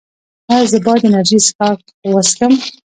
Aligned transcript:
ایا 0.51 0.67
زه 0.71 0.77
باید 0.85 1.03
انرژي 1.07 1.37
څښاک 1.45 1.79
وڅښم؟ 2.13 2.53